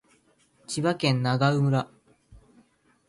[0.65, 1.87] 千葉県長生村